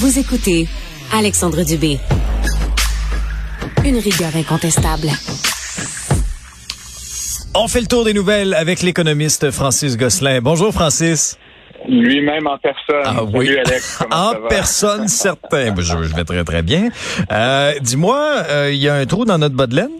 Vous 0.00 0.18
écoutez 0.18 0.66
Alexandre 1.12 1.62
Dubé. 1.64 1.98
Une 3.84 3.98
rigueur 3.98 4.34
incontestable. 4.36 5.08
On 7.54 7.68
fait 7.68 7.80
le 7.80 7.86
tour 7.86 8.04
des 8.04 8.14
nouvelles 8.14 8.54
avec 8.54 8.82
l'économiste 8.82 9.50
Francis 9.50 9.96
Gosselin. 9.96 10.40
Bonjour 10.40 10.72
Francis. 10.72 11.38
Lui-même 11.88 12.46
en 12.46 12.58
personne. 12.58 13.02
Ah 13.04 13.24
oui. 13.24 13.46
Salut 13.46 13.58
Alex. 13.58 13.98
Comment 13.98 14.16
en 14.28 14.32
ça 14.32 14.38
va? 14.38 14.48
personne, 14.48 15.08
certain. 15.08 15.74
Je, 15.76 15.82
je 15.82 16.14
vais 16.14 16.24
très 16.24 16.44
très 16.44 16.62
bien. 16.62 16.88
Euh, 17.32 17.72
Dis-moi, 17.80 18.18
euh, 18.48 18.70
il 18.72 18.78
y 18.78 18.88
a 18.88 18.94
un 18.94 19.06
trou 19.06 19.24
dans 19.24 19.38
notre 19.38 19.54
bas 19.56 19.66
de 19.66 19.76
laine? 19.76 19.90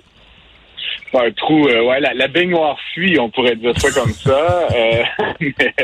Un 1.12 1.30
trou, 1.32 1.67
euh, 1.67 1.82
ouais, 1.87 1.98
la, 2.01 2.14
la 2.14 2.29
baignoire 2.29 2.77
fuit, 2.95 3.19
on 3.19 3.30
pourrait 3.30 3.57
dire 3.57 3.73
ça 3.79 3.91
comme 3.91 4.12
ça. 4.12 4.69
Euh, 4.73 5.03
mais 5.41 5.75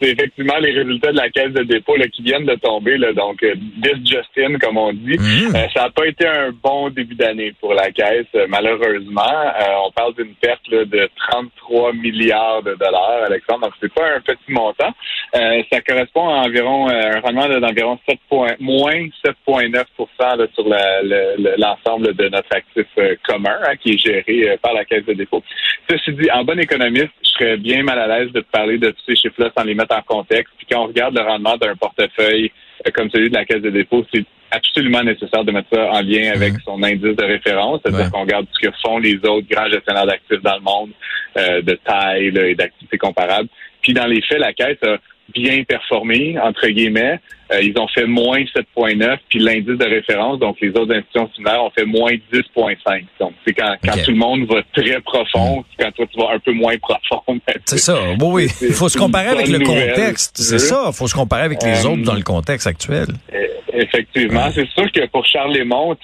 c'est 0.00 0.10
effectivement 0.10 0.56
les 0.60 0.72
résultats 0.72 1.12
de 1.12 1.16
la 1.16 1.28
caisse 1.30 1.52
de 1.52 1.62
dépôt 1.62 1.96
là, 1.96 2.06
qui 2.08 2.22
viennent 2.22 2.44
de 2.44 2.54
tomber. 2.54 2.96
Là, 2.98 3.12
donc, 3.12 3.42
euh, 3.42 3.54
this 3.82 3.98
Justin, 4.04 4.58
comme 4.58 4.76
on 4.78 4.92
dit. 4.92 5.18
Mhm. 5.18 5.54
Euh, 5.54 5.66
ça 5.74 5.84
n'a 5.84 5.90
pas 5.90 6.06
été 6.06 6.26
un 6.26 6.50
bon 6.52 6.90
début 6.90 7.14
d'année 7.14 7.52
pour 7.60 7.74
la 7.74 7.90
caisse, 7.90 8.26
euh, 8.34 8.46
malheureusement. 8.48 9.22
Euh, 9.22 9.86
on 9.86 9.90
parle 9.92 10.14
d'une 10.14 10.34
perte 10.34 10.66
là, 10.68 10.84
de 10.84 11.08
33 11.30 11.92
milliards 11.94 12.62
de 12.62 12.74
dollars, 12.74 13.24
Alexandre. 13.26 13.62
Donc, 13.62 13.74
c'est 13.80 13.92
pas 13.92 14.14
un 14.16 14.20
petit 14.20 14.52
montant. 14.52 14.92
Euh, 15.34 15.62
ça 15.70 15.80
correspond 15.82 16.26
à 16.28 16.46
environ 16.46 16.88
euh, 16.88 17.12
un 17.16 17.20
rendement 17.20 17.48
de- 17.48 17.58
d'environ 17.58 17.98
7 18.08 18.18
points, 18.30 18.54
moins 18.60 19.06
7,9 19.22 19.84
là, 20.18 20.46
sur 20.54 20.66
la- 20.68 21.02
le- 21.02 21.54
l'ensemble 21.58 22.14
de 22.14 22.28
notre 22.28 22.48
actif 22.54 22.86
euh, 22.98 23.14
commun 23.26 23.56
hein, 23.66 23.76
qui 23.76 23.90
est 23.94 23.98
géré 23.98 24.50
euh, 24.50 24.56
par 24.62 24.72
la 24.72 24.84
Caisse 24.86 25.04
de 25.04 25.12
dépôt. 25.12 25.42
Ceci 25.90 26.12
dit, 26.12 26.30
en 26.30 26.44
bon 26.44 26.58
économiste, 26.58 27.10
je 27.22 27.28
serais 27.28 27.56
bien 27.58 27.82
mal 27.82 27.98
à 27.98 28.06
l'aise 28.06 28.32
de 28.32 28.40
te 28.40 28.50
parler 28.50 28.78
de 28.78 28.90
tous 28.90 29.02
ces 29.06 29.16
chiffres-là 29.16 29.50
sans 29.56 29.64
les 29.64 29.74
mettre 29.74 29.94
en 29.96 30.02
contexte. 30.02 30.52
Puis 30.56 30.66
quand 30.70 30.84
on 30.84 30.86
regarde 30.86 31.14
le 31.14 31.22
rendement 31.22 31.56
d'un 31.58 31.76
portefeuille 31.76 32.50
comme 32.94 33.10
celui 33.10 33.28
de 33.28 33.34
la 33.34 33.44
Caisse 33.44 33.60
de 33.62 33.70
dépôt, 33.70 34.04
c'est 34.14 34.24
absolument 34.50 35.02
nécessaire 35.02 35.44
de 35.44 35.52
mettre 35.52 35.68
ça 35.70 35.90
en 35.92 36.00
lien 36.00 36.30
avec 36.34 36.54
son 36.64 36.82
indice 36.82 37.16
de 37.16 37.24
référence, 37.24 37.80
c'est-à-dire 37.84 38.06
Ouais. 38.06 38.10
qu'on 38.10 38.22
regarde 38.22 38.46
ce 38.52 38.66
que 38.66 38.74
font 38.82 38.98
les 38.98 39.16
autres 39.16 39.46
grands 39.50 39.68
gestionnaires 39.68 40.06
d'actifs 40.06 40.40
dans 40.42 40.54
le 40.54 40.62
monde 40.62 40.90
euh, 41.36 41.60
de 41.60 41.74
taille 41.84 42.30
là, 42.30 42.46
et 42.46 42.54
d'activités 42.54 42.96
comparables. 42.96 43.48
Puis 43.82 43.92
dans 43.92 44.06
les 44.06 44.22
faits, 44.22 44.38
la 44.38 44.52
Caisse 44.54 44.78
a 44.84 44.96
bien 45.34 45.62
performé, 45.64 46.38
entre 46.38 46.66
guillemets. 46.68 47.20
Euh, 47.50 47.62
ils 47.62 47.72
ont 47.78 47.88
fait 47.88 48.04
moins 48.04 48.40
7,9, 48.40 49.16
puis 49.30 49.38
l'indice 49.38 49.78
de 49.78 49.84
référence, 49.84 50.38
donc 50.38 50.56
les 50.60 50.68
autres 50.70 50.92
institutions 50.92 51.30
similaires, 51.34 51.64
ont 51.64 51.70
fait 51.70 51.86
moins 51.86 52.12
10,5. 52.30 53.04
Donc, 53.18 53.32
c'est 53.46 53.54
quand, 53.54 53.74
quand 53.82 54.02
tout 54.04 54.10
le 54.10 54.18
monde 54.18 54.46
va 54.46 54.60
très 54.74 55.00
profond, 55.00 55.62
puis 55.62 55.76
quand 55.78 55.90
toi, 55.92 56.06
tu 56.12 56.18
vas 56.20 56.34
un 56.34 56.38
peu 56.40 56.52
moins 56.52 56.74
profond. 56.76 57.38
C'est 57.64 57.78
ça. 57.78 57.98
Oui, 58.20 58.28
oui. 58.32 58.48
Il 58.60 58.72
faut 58.74 58.90
se 58.90 58.98
comparer 58.98 59.28
avec 59.28 59.48
le 59.48 59.58
nouvelle, 59.58 59.94
contexte. 59.94 60.36
C'est 60.36 60.58
ça. 60.58 60.84
Il 60.88 60.92
faut 60.92 61.06
se 61.08 61.14
comparer 61.14 61.44
avec 61.44 61.62
les 61.62 61.86
Euh, 61.86 61.90
autres 61.90 62.02
dans 62.02 62.14
le 62.14 62.22
contexte 62.22 62.66
actuel. 62.66 63.06
Euh, 63.32 63.46
Effectivement, 63.80 64.50
c'est 64.52 64.68
sûr 64.70 64.90
que 64.90 65.06
pour 65.06 65.24
Charles 65.24 65.52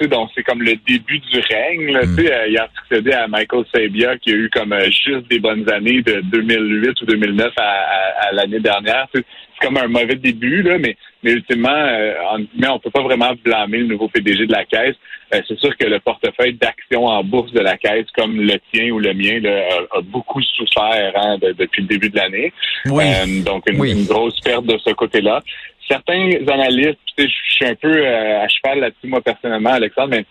sais, 0.05 0.07
donc 0.09 0.31
c'est 0.35 0.43
comme 0.45 0.63
le 0.63 0.75
début 0.87 1.19
du 1.19 1.41
règne. 1.41 1.93
Là, 1.93 2.03
Mm. 2.07 2.17
tu 2.17 2.23
sais, 2.27 2.33
euh, 2.33 2.47
il 2.49 2.59
a 2.59 2.69
succédé 2.83 3.13
à 3.13 3.27
Michael 3.27 3.65
Sabia 3.75 4.17
qui 4.19 4.31
a 4.31 4.35
eu 4.35 4.49
comme 4.51 4.73
euh, 4.73 4.85
juste 4.91 5.29
des 5.29 5.39
bonnes 5.41 5.69
années 5.71 6.03
de 6.03 6.21
2008 6.23 7.03
ou 7.03 7.07
2009 7.07 7.53
à, 7.57 7.63
à- 7.63 8.29
à 8.29 8.33
l'année 8.33 8.61
dernière. 8.61 9.07
C'est 9.15 9.25
comme 9.61 9.77
un 9.77 9.89
mauvais 9.89 10.17
début, 10.17 10.63
là, 10.63 10.79
mais, 10.79 10.97
mais 11.23 11.33
ultimement, 11.33 11.69
euh, 11.71 12.15
en 12.31 12.39
guillemets, 12.39 12.69
on 12.69 12.79
peut 12.79 12.91
pas 12.91 13.03
vraiment 13.03 13.33
blâmer 13.45 13.79
le 13.79 13.87
nouveau 13.87 14.09
PDG 14.09 14.47
de 14.47 14.53
la 14.53 14.65
Caisse. 14.65 14.97
Euh, 15.35 15.41
c'est 15.49 15.59
sûr 15.59 15.75
que 15.77 15.87
le 15.87 15.99
portefeuille 16.01 16.53
d'actions 16.55 17.07
en 17.07 17.25
bourse 17.25 17.51
de 17.53 17.61
la 17.61 17.77
Caisse, 17.77 18.07
comme 18.17 18.37
le 18.41 18.55
tien 18.73 18.91
ou 18.91 18.99
le 18.99 19.15
mien, 19.15 19.41
là, 19.41 19.65
a, 19.95 19.99
a 19.99 20.01
beaucoup 20.03 20.43
souffert 20.43 21.13
hein, 21.17 21.39
de- 21.39 21.53
depuis 21.53 21.83
le 21.83 21.89
début 21.89 22.11
de 22.11 22.17
l'année. 22.17 22.53
Oui. 22.87 23.05
Euh, 23.07 23.43
donc, 23.43 23.65
une, 23.69 23.81
Oui. 23.81 23.93
une 23.93 24.05
grosse 24.07 24.39
perte 24.41 24.67
de 24.67 24.77
ce 24.85 24.93
côté-là. 24.93 25.41
Certains 25.89 26.31
analystes, 26.49 26.99
je 27.19 27.27
suis 27.27 27.65
un 27.67 27.75
peu 27.75 27.89
euh, 27.95 28.41
à 28.43 28.49
cheval 28.49 28.81
là-dessus, 28.81 29.07
moi, 29.07 29.21
personnellement, 29.21 29.71
Alexandre, 29.75 30.09
mais 30.11 30.25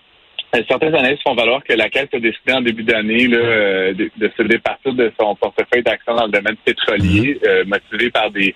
euh, 0.56 0.64
certains 0.68 0.94
analystes 0.94 1.24
font 1.24 1.36
valoir 1.36 1.64
que 1.64 1.74
la 1.74 1.90
Caisse 1.90 2.10
a 2.14 2.20
décidé 2.20 2.54
en 2.54 2.62
début 2.62 2.84
d'année 2.84 3.28
là, 3.28 3.38
euh, 3.38 3.94
de, 3.94 4.10
de 4.18 4.32
se 4.38 4.44
départir 4.44 4.94
de 4.94 5.12
son 5.20 5.36
portefeuille 5.36 5.84
d'actions 5.84 6.16
dans 6.16 6.26
le 6.26 6.32
domaine 6.32 6.56
pétrolier, 6.66 7.40
euh, 7.48 7.64
motivé 7.66 8.10
par 8.12 8.30
des 8.32 8.54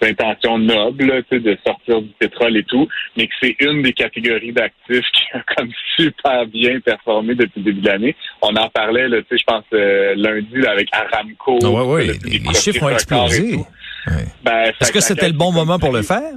intentions 0.00 0.58
nobles, 0.58 1.06
là, 1.06 1.20
de 1.30 1.58
sortir 1.66 2.00
du 2.00 2.10
pétrole 2.20 2.56
et 2.56 2.62
tout, 2.64 2.86
mais 3.16 3.26
que 3.26 3.34
c'est 3.42 3.56
une 3.60 3.82
des 3.82 3.92
catégories 3.92 4.52
d'actifs 4.52 5.04
qui 5.12 5.22
a 5.34 5.42
comme 5.56 5.70
super 5.96 6.46
bien 6.46 6.78
performé 6.80 7.34
depuis 7.34 7.58
le 7.60 7.64
début 7.64 7.80
de 7.80 7.88
l'année. 7.88 8.16
On 8.42 8.54
en 8.54 8.68
parlait, 8.68 9.08
je 9.08 9.42
pense, 9.46 9.64
euh, 9.72 10.14
lundi 10.16 10.54
là, 10.54 10.70
avec 10.70 10.88
Aramco. 10.92 11.58
Oui, 11.62 11.82
oui. 11.86 12.06
le- 12.06 12.12
Les, 12.30 12.38
les 12.38 12.54
chiffres 12.54 12.84
ont 12.84 12.90
explosé. 12.90 13.56
Ben, 14.42 14.72
Est-ce 14.80 14.92
que 14.92 15.00
c'était 15.00 15.28
le 15.28 15.34
bon 15.34 15.52
moment 15.52 15.78
pour 15.78 15.92
le 15.92 16.02
faire? 16.02 16.32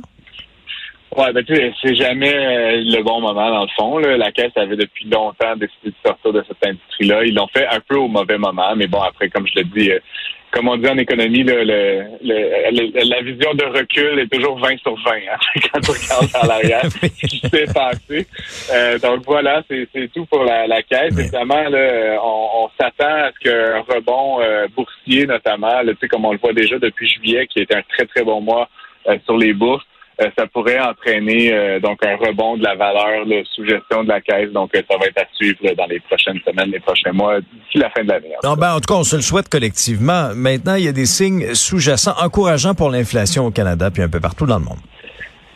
Ouais, 1.16 1.34
ben 1.34 1.44
tu 1.44 1.54
sais, 1.54 1.74
c'est 1.82 1.96
jamais 1.96 2.34
euh, 2.34 2.82
le 2.86 3.04
bon 3.04 3.20
moment 3.20 3.50
dans 3.50 3.64
le 3.64 3.70
fond. 3.76 3.98
Là. 3.98 4.16
La 4.16 4.32
Caisse 4.32 4.56
avait 4.56 4.78
depuis 4.78 5.10
longtemps 5.10 5.58
décidé 5.58 5.90
de 5.90 5.96
sortir 6.06 6.32
de 6.32 6.44
cette 6.48 6.66
industrie-là. 6.66 7.26
Ils 7.26 7.36
l'ont 7.36 7.50
fait 7.50 7.68
un 7.68 7.82
peu 7.82 7.98
au 7.98 8.08
mauvais 8.08 8.38
moment, 8.38 8.74
mais 8.78 8.88
bon, 8.88 9.02
après, 9.02 9.30
comme 9.30 9.46
je 9.46 9.60
le 9.60 9.66
dis, 9.66 9.92
euh, 9.92 10.00
comme 10.51 10.67
on 10.67 10.78
dit 10.78 10.88
en 10.88 10.97
économie, 10.97 11.44
le, 11.44 11.63
le- 11.63 12.03
le- 12.22 13.09
la 13.09 13.22
vision 13.22 13.53
de 13.53 13.63
recul 13.66 14.19
est 14.19 14.28
toujours 14.31 14.59
20 14.59 14.78
sur 14.79 14.95
20 14.95 15.12
hein, 15.12 15.38
quand 15.73 15.79
tu 15.81 15.91
regardes 15.91 16.29
à 16.44 16.47
l'arrière 16.47 16.81
ce 16.91 17.07
qui 17.28 17.39
s'est 17.39 17.66
passé. 17.73 18.28
Euh, 18.73 19.00
donc 19.00 19.23
voilà, 19.25 19.63
c'est 19.69 19.88
c'est 19.94 20.12
tout 20.13 20.25
pour 20.25 20.44
la, 20.44 20.67
la 20.67 20.81
Caisse. 20.84 21.13
Oui. 21.16 21.22
Évidemment, 21.23 21.63
là, 21.69 22.17
on, 22.23 22.66
on 22.66 22.69
s'attend 22.79 23.06
à 23.28 23.31
ce 23.31 23.39
qu'un 23.50 23.79
rebond 23.94 24.41
euh, 24.41 24.67
boursier, 24.75 25.25
notamment, 25.25 25.81
là, 25.81 25.94
tu 25.94 25.97
sais, 26.01 26.07
comme 26.07 26.25
on 26.25 26.34
le 26.34 26.39
voit 26.39 26.53
déjà 26.53 26.78
depuis 26.79 27.07
juillet, 27.09 27.47
qui 27.47 27.59
était 27.62 27.75
un 27.75 27.83
très, 27.83 28.06
très 28.06 28.23
bon 28.23 28.41
mois 28.41 28.68
euh, 29.07 29.18
sur 29.25 29.38
les 29.38 29.53
bourses, 29.53 29.85
ça 30.38 30.46
pourrait 30.48 30.80
entraîner 30.80 31.54
euh, 31.54 31.80
donc 31.80 32.06
un 32.06 32.16
rebond 32.16 32.58
de 32.58 32.64
la 32.64 32.76
valeur 32.76 33.26
là, 33.26 33.38
sous 33.56 33.66
gestion 33.66 34.04
de 34.04 34.09
la 34.09 34.22
caisse. 34.22 34.52
Donc, 34.52 34.76
euh, 34.76 34.82
ça 34.90 34.98
va 34.98 35.06
être 35.08 35.18
à 35.18 35.26
suivre 35.36 35.58
dans 35.78 35.86
les 35.88 36.00
prochaines 36.02 36.40
semaines, 36.46 36.72
les 36.72 36.80
prochains 36.80 37.12
mois, 37.14 37.40
d'ici 37.40 37.78
la 37.78 37.90
fin 37.90 38.04
de 38.04 38.09
l'année. 38.09 38.30
Non, 38.44 38.54
ben, 38.56 38.74
en 38.76 38.80
tout 38.80 38.94
cas, 38.94 39.00
on 39.00 39.04
se 39.04 39.16
le 39.16 39.22
souhaite 39.22 39.50
collectivement. 39.50 40.30
Maintenant, 40.36 40.76
il 40.76 40.86
y 40.86 40.88
a 40.88 40.92
des 40.94 41.06
signes 41.06 41.54
sous-jacents 41.54 42.16
encourageants 42.22 42.76
pour 42.76 42.90
l'inflation 42.90 43.46
au 43.46 43.52
Canada 43.52 43.90
puis 43.92 44.04
un 44.04 44.10
peu 44.10 44.20
partout 44.20 44.46
dans 44.46 44.60
le 44.60 44.66
monde. 44.66 44.80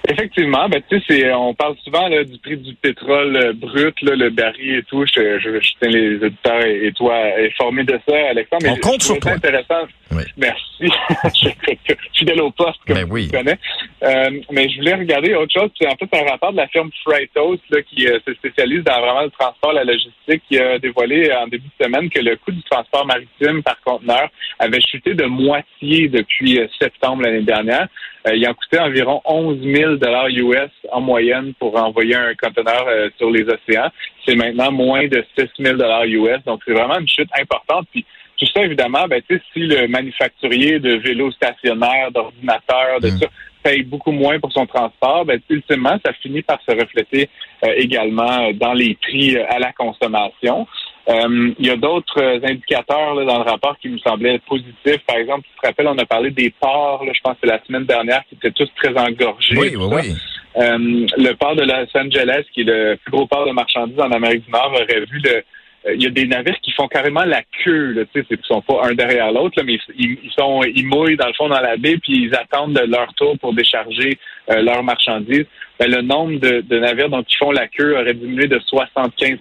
Effectivement, 0.08 0.70
ben 0.70 0.80
tu 0.88 1.02
sais, 1.02 1.34
on 1.34 1.56
parle 1.56 1.76
souvent 1.84 2.08
là, 2.08 2.24
du 2.24 2.38
prix 2.38 2.58
du 2.58 2.76
pétrole 2.76 3.36
euh, 3.36 3.54
brut, 3.54 4.00
là, 4.04 4.16
le 4.16 4.30
baril 4.30 4.76
et 4.76 4.84
tout. 4.84 5.04
Je, 5.08 5.40
je, 5.40 5.60
je 5.60 5.70
tiens 5.80 5.90
les 5.90 6.18
auditeurs 6.24 6.64
et, 6.64 6.86
et 6.86 6.92
toi 6.92 7.16
informés 7.40 7.86
de 7.86 8.00
ça, 8.08 8.16
Alexandre. 8.30 8.62
Mais 8.66 8.70
On 8.70 8.76
compte 8.76 9.02
sur 9.02 9.18
toi. 9.20 9.32
intéressant. 9.32 9.88
Oui. 10.12 10.22
Merci. 10.38 10.62
je 11.24 11.30
suis 11.40 11.98
fidèle 12.14 12.40
au 12.42 12.52
poste, 12.52 12.78
comme 12.86 12.98
Ben 12.98 13.08
oui. 13.10 13.30
tu 13.32 13.36
connais. 13.36 13.58
Euh, 14.06 14.30
mais 14.52 14.70
je 14.70 14.78
voulais 14.78 14.94
regarder 14.94 15.34
autre 15.34 15.54
chose. 15.54 15.72
C'est 15.80 15.88
en 15.88 15.96
fait 15.96 16.10
un 16.16 16.30
rapport 16.30 16.52
de 16.52 16.58
la 16.58 16.68
firme 16.68 16.92
Freightos 17.04 17.58
là, 17.72 17.82
qui 17.82 18.08
euh, 18.08 18.20
se 18.28 18.34
spécialise 18.36 18.84
dans 18.84 19.00
vraiment 19.00 19.24
le 19.24 19.32
transport, 19.32 19.74
la 19.74 19.84
logistique, 19.84 20.44
qui 20.48 20.60
a 20.60 20.78
dévoilé 20.78 21.32
en 21.34 21.48
début 21.48 21.68
de 21.80 21.86
semaine 21.86 22.10
que 22.10 22.20
le 22.20 22.36
coût 22.36 22.52
du 22.52 22.62
transport 22.64 23.06
maritime 23.06 23.64
par 23.64 23.82
conteneur 23.82 24.30
avait 24.60 24.82
chuté 24.82 25.16
de 25.16 25.26
moitié 25.26 26.08
depuis 26.08 26.60
euh, 26.60 26.68
septembre 26.80 27.24
l'année 27.24 27.42
dernière. 27.42 27.88
Il 28.34 28.48
en 28.48 28.54
coûtait 28.56 28.80
environ 28.80 29.22
11 29.26 29.62
000 29.62 29.94
US 29.98 30.72
en 30.92 31.00
moyenne 31.00 31.54
pour 31.60 31.76
envoyer 31.76 32.16
un 32.16 32.34
conteneur 32.34 32.88
sur 33.20 33.30
les 33.30 33.44
océans. 33.44 33.92
C'est 34.26 34.36
maintenant 34.36 34.72
moins 34.72 35.08
de 35.08 35.24
6 35.38 35.48
000 35.60 35.78
US. 35.78 36.44
Donc, 36.44 36.62
c'est 36.66 36.74
vraiment 36.74 36.98
une 36.98 37.08
chute 37.08 37.30
importante. 37.40 37.88
Puis, 37.92 38.04
tout 38.38 38.48
ça, 38.48 38.64
évidemment, 38.64 39.08
ben, 39.08 39.22
tu 39.30 39.36
sais, 39.36 39.44
si 39.54 39.60
le 39.60 39.88
manufacturier 39.88 40.80
de 40.80 40.96
vélos 40.96 41.32
stationnaires, 41.34 42.12
d'ordinateurs, 42.12 43.00
de 43.00 43.10
Mm. 43.10 43.18
ça, 43.20 43.28
paye 43.66 43.82
beaucoup 43.82 44.12
moins 44.12 44.40
pour 44.40 44.52
son 44.52 44.68
transport, 44.68 45.26
ben, 45.26 45.40
ultimement, 45.50 45.98
ça 46.06 46.14
finit 46.22 46.44
par 46.44 46.60
se 46.62 46.72
refléter 46.72 47.30
euh, 47.64 47.74
également 47.76 48.52
dans 48.54 48.74
les 48.74 48.96
prix 49.02 49.36
euh, 49.36 49.44
à 49.50 49.58
la 49.58 49.72
consommation. 49.74 50.68
Euh, 51.10 51.52
il 51.58 51.66
y 51.66 51.70
a 51.72 51.76
d'autres 51.76 52.22
euh, 52.22 52.40
indicateurs 52.44 53.16
là, 53.16 53.26
dans 53.26 53.44
le 53.44 53.50
rapport 53.50 53.76
qui 53.80 53.90
me 53.90 53.98
semblaient 53.98 54.40
positifs. 54.48 55.04
Par 55.08 55.18
exemple, 55.18 55.48
tu 55.48 55.60
te 55.60 55.68
rappelles, 55.68 55.88
on 55.88 55.98
a 55.98 56.06
parlé 56.06 56.30
des 56.30 56.52
ports, 56.60 57.04
là, 57.06 57.12
je 57.14 57.22
pense 57.22 57.34
que 57.34 57.40
c'est 57.44 57.50
la 57.50 57.64
semaine 57.66 57.86
dernière, 57.86 58.22
qui 58.30 58.36
étaient 58.36 58.52
tous 58.52 58.70
très 58.76 58.96
engorgés. 58.96 59.58
Oui, 59.58 59.76
oui, 59.76 59.88
oui. 59.92 60.14
Euh, 60.58 60.78
le 61.18 61.34
port 61.34 61.56
de 61.56 61.64
Los 61.64 62.00
Angeles, 62.00 62.44
qui 62.54 62.62
est 62.62 62.66
le 62.66 62.98
plus 63.04 63.12
gros 63.12 63.26
port 63.26 63.46
de 63.46 63.52
marchandises 63.52 64.00
en 64.00 64.12
Amérique 64.12 64.46
du 64.46 64.52
Nord, 64.52 64.72
aurait 64.74 65.06
vu 65.12 65.20
le. 65.24 65.44
Euh, 65.88 65.96
Il 65.96 66.04
y 66.04 66.08
a 66.08 66.10
des 66.10 66.28
navires 66.28 66.60
qui 66.62 66.72
font 66.72 66.88
carrément 66.88 67.24
la 67.26 67.42
queue, 67.64 67.92
là, 67.92 68.04
tu 68.14 68.22
sais, 68.22 68.28
ils 68.30 68.38
sont 68.44 68.62
pas 68.62 68.88
un 68.88 68.94
derrière 68.94 69.32
l'autre, 69.32 69.62
mais 69.64 69.78
ils, 69.98 70.18
ils 70.24 70.32
sont, 70.32 70.62
ils 70.64 70.86
mouillent 70.86 71.18
dans 71.18 71.28
le 71.28 71.34
fond 71.34 71.48
dans 71.48 71.62
la 71.62 71.78
baie, 71.78 71.98
puis 71.98 72.26
ils 72.26 72.36
attendent 72.36 72.80
leur 72.88 73.14
tour 73.14 73.38
pour 73.40 73.54
décharger 73.54 74.18
euh, 74.50 74.62
leurs 74.62 74.84
marchandises. 74.84 75.46
Ben, 75.80 75.92
le 75.92 76.02
nombre 76.02 76.40
de, 76.40 76.80
navires 76.80 77.10
dont 77.10 77.22
ils 77.30 77.38
font 77.38 77.52
la 77.52 77.68
queue 77.68 78.00
aurait 78.00 78.14
diminué 78.14 78.48
de 78.48 78.60
75 78.60 79.38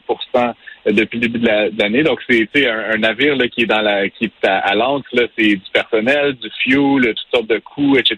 depuis 0.86 1.18
le 1.18 1.28
début 1.28 1.38
de 1.38 1.46
la- 1.46 1.70
de 1.70 1.78
l'année. 1.80 2.02
Donc, 2.02 2.18
c'est 2.28 2.68
un, 2.68 2.92
un 2.94 2.98
navire 2.98 3.36
qui 3.54 3.62
est 3.62 3.72
à, 3.72 4.58
à 4.58 4.74
l'ancre, 4.74 5.08
c'est 5.38 5.46
du 5.56 5.60
personnel, 5.72 6.34
du 6.34 6.48
fuel, 6.62 7.14
toutes 7.14 7.26
sortes 7.34 7.46
de 7.48 7.58
coûts, 7.58 7.96
etc. 7.96 8.16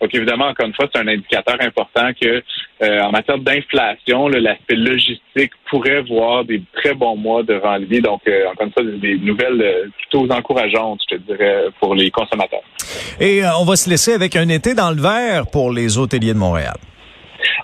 Donc, 0.00 0.14
évidemment, 0.14 0.46
encore 0.46 0.66
une 0.66 0.74
fois, 0.74 0.88
c'est 0.94 1.00
un 1.00 1.08
indicateur 1.08 1.56
important 1.60 2.10
que 2.20 2.42
euh, 2.82 3.00
en 3.02 3.10
matière 3.10 3.38
d'inflation, 3.38 4.28
l'aspect 4.28 4.76
logistique 4.76 5.50
pourrait 5.68 6.02
voir 6.02 6.44
des 6.44 6.62
très 6.74 6.94
bons 6.94 7.16
mois 7.16 7.42
de 7.42 7.54
rang-ligne. 7.54 8.00
Donc, 8.02 8.22
euh, 8.28 8.46
encore 8.52 8.66
une 8.68 8.72
fois, 8.72 8.82
des 8.84 9.16
nouvelles 9.18 9.60
euh, 9.60 9.86
plutôt 9.98 10.30
encourageantes, 10.32 11.00
je 11.10 11.16
dirais, 11.16 11.64
pour 11.80 11.94
les 11.94 12.10
consommateurs. 12.10 12.62
Et 13.20 13.42
on 13.60 13.64
va 13.64 13.76
se 13.76 13.90
laisser 13.90 14.12
avec 14.14 14.36
un 14.36 14.48
été 14.48 14.74
dans 14.74 14.90
le 14.90 15.00
vert 15.02 15.46
pour 15.50 15.72
les 15.72 15.98
hôteliers 16.18 16.34
de 16.34 16.38
Montréal. 16.38 16.76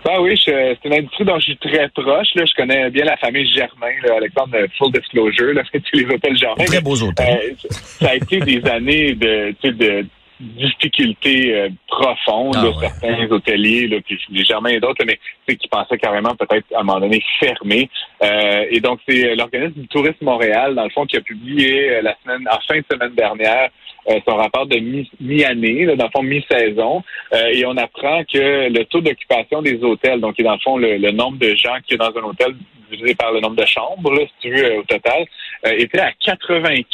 Ben 0.04 0.20
oui, 0.20 0.40
c'est 0.44 0.78
une 0.84 0.92
industrie 0.92 1.24
dont 1.24 1.38
je 1.38 1.44
suis 1.44 1.56
très 1.56 1.88
proche. 1.88 2.34
Là. 2.34 2.44
Je 2.44 2.54
connais 2.54 2.90
bien 2.90 3.04
la 3.04 3.16
famille 3.16 3.50
Germain, 3.52 3.92
là, 4.04 4.16
Alexandre 4.16 4.56
Full 4.78 4.92
Disclosure, 4.92 5.54
là, 5.54 5.62
les 5.92 6.04
hôtels 6.04 6.36
Germain. 6.36 6.64
Très 6.64 6.80
beaux 6.80 7.02
hôtels. 7.02 7.56
Euh, 7.64 7.68
ça 7.70 8.10
a 8.10 8.14
été 8.14 8.38
des 8.40 8.64
années 8.68 9.14
de, 9.14 9.54
de 9.62 10.06
difficultés 10.40 11.54
euh, 11.54 11.68
profondes, 11.88 12.56
ah, 12.56 12.72
certains 12.80 13.30
hôteliers, 13.30 13.88
là, 13.88 13.96
puis 14.04 14.18
les 14.30 14.44
Germains 14.44 14.70
et 14.70 14.80
d'autres, 14.80 15.04
mais 15.06 15.18
qui 15.56 15.68
pensaient 15.68 15.98
carrément 15.98 16.34
peut-être 16.36 16.66
à 16.74 16.80
un 16.80 16.82
moment 16.82 17.00
donné 17.00 17.22
fermer. 17.40 17.88
Euh, 18.22 18.66
et 18.70 18.80
donc, 18.80 19.00
c'est 19.08 19.34
l'organisme 19.34 19.80
du 19.80 19.88
Tourisme 19.88 20.24
Montréal, 20.24 20.74
dans 20.74 20.84
le 20.84 20.90
fond, 20.90 21.06
qui 21.06 21.16
a 21.16 21.20
publié 21.20 22.00
la 22.02 22.14
semaine, 22.22 22.46
en 22.50 22.58
fin 22.68 22.78
de 22.78 22.84
semaine 22.90 23.14
dernière, 23.14 23.68
euh, 23.68 23.83
son 24.26 24.36
rapport 24.36 24.66
de 24.66 24.78
mi-année, 25.20 25.86
dans 25.96 26.04
le 26.04 26.10
fond 26.14 26.22
mi-saison, 26.22 27.02
euh, 27.32 27.46
et 27.52 27.64
on 27.66 27.76
apprend 27.76 28.22
que 28.24 28.68
le 28.68 28.84
taux 28.84 29.00
d'occupation 29.00 29.62
des 29.62 29.82
hôtels, 29.82 30.20
donc 30.20 30.40
dans 30.40 30.52
le 30.52 30.58
fond 30.58 30.78
le, 30.78 31.10
nombre 31.10 31.38
de 31.38 31.54
gens 31.54 31.76
qui 31.86 31.94
est 31.94 31.98
dans 31.98 32.12
un 32.16 32.22
hôtel 32.22 32.54
divisé 32.90 33.14
par 33.14 33.32
le 33.32 33.40
nombre 33.40 33.56
de 33.56 33.64
chambres, 33.64 34.12
si 34.18 34.48
tu 34.48 34.54
veux, 34.54 34.78
au 34.78 34.82
total, 34.82 35.24
euh, 35.66 35.72
était 35.78 36.00
à 36.00 36.10
84% 36.10 36.84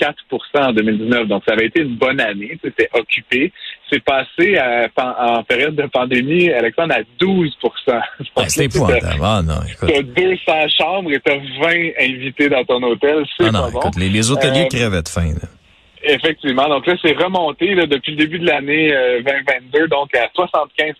en 0.54 0.72
2019. 0.72 1.26
Donc 1.26 1.42
ça 1.46 1.54
avait 1.54 1.66
été 1.66 1.80
une 1.80 1.96
bonne 1.96 2.20
année, 2.20 2.56
c'était 2.62 2.88
occupé. 2.94 3.52
C'est 3.90 4.04
passé 4.04 4.56
en 4.96 5.42
période 5.42 5.74
de 5.74 5.86
pandémie, 5.86 6.48
Alexandre, 6.50 6.94
à 6.94 7.00
12 7.18 7.58
ah, 7.88 8.02
C'est 8.46 8.66
épouvantable. 8.66 9.20
Ah, 9.20 9.42
non, 9.44 9.54
Tu 9.84 9.94
as 9.94 10.02
200 10.02 10.52
chambres 10.78 11.12
et 11.12 11.18
tu 11.18 11.32
as 11.32 11.38
20 11.38 11.90
invités 11.98 12.48
dans 12.48 12.64
ton 12.64 12.80
hôtel. 12.84 13.24
C'est 13.36 13.48
ah, 13.48 13.52
pas 13.52 13.70
bon. 13.70 13.90
les, 13.98 14.30
hôteliers 14.30 14.68
crevaient 14.68 15.02
de 15.02 15.08
faim. 15.08 15.34
Effectivement. 16.02 16.66
Donc 16.68 16.86
là, 16.86 16.94
c'est 17.02 17.12
remonté 17.12 17.74
depuis 17.74 18.12
le 18.12 18.18
début 18.18 18.38
de 18.38 18.46
l'année 18.46 18.88
2022, 18.88 19.80
euh, 19.80 19.86
donc 19.86 20.14
à 20.14 20.28
75% 20.28 20.94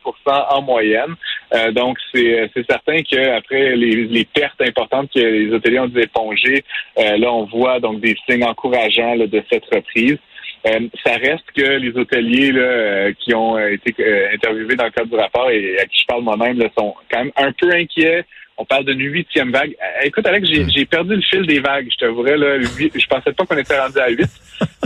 en 0.51 0.63
moyenne. 0.63 1.15
Euh, 1.55 1.73
donc 1.73 1.97
c'est 2.15 2.51
certain 2.69 2.99
qu'après 3.03 3.77
les, 3.77 4.05
les 4.05 4.25
pertes 4.27 4.61
importantes 4.61 5.11
que 5.15 5.21
les 5.21 5.53
hôteliers 5.53 5.81
ont 5.81 5.89
dû 5.89 6.01
éponger, 6.01 6.65
euh, 6.99 7.17
là 7.17 7.33
on 7.33 7.47
voit 7.47 7.81
donc 7.81 8.01
des 8.01 8.15
signes 8.29 8.45
encourageants 8.45 9.17
de 9.17 9.43
cette 9.51 9.65
reprise. 9.75 10.19
Ça 10.65 11.13
reste 11.13 11.45
que 11.57 11.79
les 11.79 11.97
hôteliers 11.97 12.53
là, 12.53 13.13
qui 13.13 13.35
ont 13.35 13.59
été 13.59 13.95
interviewés 14.35 14.77
dans 14.77 14.85
le 14.85 14.91
cadre 14.91 15.11
du 15.11 15.17
rapport 15.17 15.51
et 15.51 15.79
à 15.79 15.87
qui 15.87 16.01
je 16.03 16.07
parle 16.07 16.23
moi-même 16.23 16.61
sont 16.77 16.95
quand 17.11 17.19
même 17.19 17.33
un 17.37 17.53
peu 17.53 17.71
inquiets 17.73 18.25
on 18.61 18.65
parle 18.67 18.85
d'une 18.85 19.01
huitième 19.01 19.51
vague. 19.51 19.75
Euh, 19.83 20.05
écoute, 20.07 20.27
Alex, 20.27 20.47
j'ai 20.75 20.85
perdu 20.85 21.17
le 21.17 21.23
fil 21.23 21.47
des 21.47 21.61
vagues. 21.61 21.89
Je 21.91 21.97
t'avouerais, 21.97 22.37
là, 22.37 22.61
je 22.61 23.07
pensais 23.07 23.33
pas 23.33 23.47
qu'on 23.47 23.57
était 23.57 23.81
rendu 23.81 23.99
à 23.99 24.11
huit. 24.11 24.31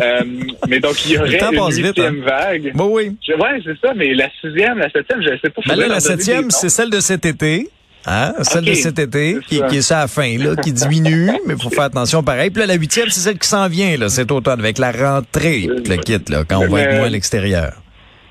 Euh, 0.00 0.22
mais 0.68 0.78
donc, 0.78 1.04
il 1.06 1.12
y 1.12 1.18
aurait 1.18 1.38
une 1.40 1.84
huitième 1.84 2.22
hein. 2.22 2.24
vague. 2.24 2.72
Bon, 2.74 2.94
oui. 2.94 3.16
ouais, 3.28 3.60
c'est 3.64 3.78
ça, 3.80 3.92
mais 3.94 4.14
la 4.14 4.28
sixième, 4.40 4.78
la 4.78 4.88
septième, 4.90 5.22
je 5.22 5.30
ne 5.30 5.38
sais 5.38 5.50
pas. 5.50 5.62
Ben 5.66 5.76
là, 5.76 5.88
la 5.88 6.00
septième, 6.00 6.50
c'est 6.50 6.68
celle 6.68 6.90
de 6.90 7.00
cet 7.00 7.26
été. 7.26 7.68
Hein? 8.06 8.34
Celle 8.42 8.64
de 8.64 8.74
cet 8.74 8.98
été, 8.98 9.38
qui, 9.46 9.62
qui, 9.68 9.76
est 9.76 9.82
ça 9.82 9.98
à 9.98 10.02
la 10.02 10.08
fin, 10.08 10.36
là, 10.38 10.56
qui 10.56 10.72
diminue, 10.72 11.30
mais 11.46 11.54
il 11.54 11.62
faut 11.62 11.70
faire 11.70 11.84
attention 11.84 12.22
pareil. 12.22 12.50
Puis 12.50 12.60
là, 12.60 12.66
la 12.66 12.74
huitième, 12.74 13.08
c'est 13.08 13.20
celle 13.20 13.38
qui 13.38 13.48
s'en 13.48 13.68
vient, 13.68 13.96
là, 13.96 14.08
cet 14.08 14.30
automne, 14.30 14.60
avec 14.60 14.78
la 14.78 14.92
rentrée, 14.92 15.66
le 15.68 15.96
kit, 15.96 16.20
là, 16.28 16.44
quand 16.48 16.58
on 16.58 16.68
va 16.68 16.82
être 16.82 16.96
moins 16.96 17.06
à 17.06 17.10
l'extérieur. 17.10 17.72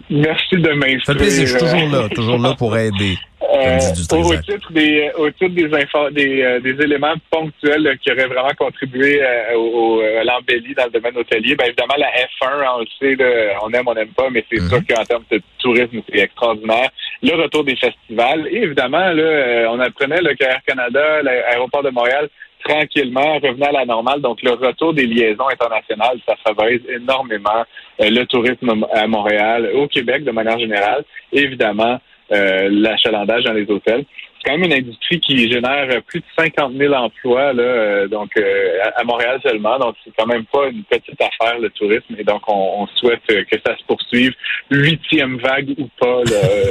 Merci 0.10 0.58
de 0.58 0.70
m'instruire. 0.74 1.02
Ça 1.06 1.14
fait 1.14 1.20
plaisir, 1.20 1.48
je 1.48 1.58
suis 1.58 1.60
toujours 1.60 1.90
là, 1.90 2.10
toujours 2.10 2.38
là 2.38 2.56
pour 2.56 2.78
aider. 2.78 3.18
Euh, 3.42 3.78
au, 3.78 4.36
titre 4.36 4.72
des, 4.72 5.12
au 5.18 5.30
titre 5.30 5.50
des, 5.50 5.68
des, 6.12 6.42
euh, 6.42 6.60
des 6.60 6.84
éléments 6.84 7.14
ponctuels 7.30 7.98
qui 8.02 8.12
auraient 8.12 8.28
vraiment 8.28 8.54
contribué 8.58 9.22
euh, 9.22 9.56
au, 9.56 10.02
à 10.02 10.24
l'embellie 10.24 10.74
dans 10.74 10.86
le 10.86 10.92
domaine 10.92 11.18
hôtelier, 11.18 11.56
bien 11.56 11.68
évidemment 11.68 11.96
la 11.98 12.08
F1, 12.08 12.76
on 12.76 12.80
le 12.80 12.86
sait, 13.00 13.56
on 13.62 13.70
aime, 13.72 13.88
on 13.88 13.94
n'aime 13.94 14.14
pas, 14.16 14.30
mais 14.30 14.46
c'est 14.52 14.60
sûr 14.60 14.78
mhm. 14.78 14.86
qu'en 14.86 15.04
termes 15.04 15.26
de 15.30 15.42
tourisme, 15.60 16.02
c'est 16.10 16.20
extraordinaire. 16.20 16.90
Le 17.24 17.42
retour 17.42 17.64
des 17.64 17.78
festivals, 17.78 18.48
et 18.52 18.64
évidemment, 18.64 19.12
là, 19.12 19.68
on 19.72 19.80
apprenait 19.80 20.22
le 20.22 20.36
Canada, 20.68 21.22
l'aéroport 21.22 21.82
de 21.82 21.90
Montréal, 21.90 22.30
tranquillement 22.64 23.40
revenait 23.40 23.68
à 23.68 23.72
la 23.72 23.86
normale. 23.86 24.22
Donc, 24.22 24.42
le 24.42 24.52
retour 24.52 24.94
des 24.94 25.06
liaisons 25.06 25.48
internationales, 25.48 26.20
ça 26.28 26.36
favorise 26.46 26.82
énormément 26.90 27.64
le 28.00 28.24
tourisme 28.26 28.86
à 28.94 29.08
Montréal, 29.08 29.70
au 29.74 29.88
Québec 29.88 30.24
de 30.24 30.32
manière 30.32 30.60
générale. 30.60 31.04
évidemment, 31.32 32.00
euh, 32.32 32.70
l'achalandage 32.72 33.44
dans 33.44 33.54
les 33.54 33.70
hôtels. 33.70 34.06
C'est 34.44 34.52
quand 34.52 34.58
même 34.58 34.72
une 34.72 34.78
industrie 34.78 35.20
qui 35.20 35.52
génère 35.52 35.88
plus 36.04 36.20
de 36.20 36.26
50 36.38 36.74
000 36.78 36.94
emplois 36.94 37.54
là, 37.54 37.64
euh, 37.64 38.08
donc 38.08 38.32
euh, 38.38 38.80
à 38.96 39.04
Montréal 39.04 39.40
seulement. 39.44 39.80
Donc 39.80 39.96
c'est 40.04 40.12
quand 40.18 40.26
même 40.26 40.46
pas 40.52 40.68
une 40.68 40.84
petite 40.84 41.20
affaire 41.22 41.60
le 41.60 41.70
tourisme. 41.70 42.16
Et 42.18 42.24
donc 42.24 42.42
on, 42.48 42.88
souhaite 42.96 43.22
que 43.28 43.58
ça 43.66 43.78
se 43.78 43.84
poursuive, 43.86 44.34
huitième 44.70 45.38
vague 45.38 45.74
ou 45.78 45.90
pas 46.00 46.22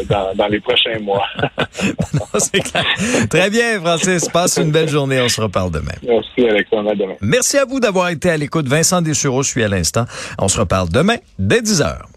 dans, 0.08 0.34
dans, 0.34 0.48
les 0.48 0.60
prochains 0.60 0.98
mois. 1.00 1.26
clair. 2.52 2.84
Très 3.28 3.50
bien, 3.50 3.80
Francis. 3.80 4.28
Passe 4.28 4.58
une 4.58 4.70
belle 4.70 4.88
journée. 4.88 5.20
On 5.20 5.28
se 5.28 5.40
reparle 5.40 5.70
demain. 5.70 5.94
Merci 6.02 6.48
Alexandre. 6.48 6.90
À 6.90 6.94
demain. 6.94 7.14
Merci 7.20 7.58
à 7.58 7.64
vous 7.64 7.80
d'avoir 7.80 8.08
été 8.08 8.30
à 8.30 8.36
l'écoute. 8.36 8.68
Vincent 8.68 9.02
Dessureau, 9.02 9.42
je 9.42 9.48
suis 9.48 9.64
à 9.64 9.68
l'instant. 9.68 10.04
On 10.38 10.48
se 10.48 10.58
reparle 10.60 10.88
demain 10.90 11.16
dès 11.38 11.62
10 11.62 11.82
heures. 11.82 12.11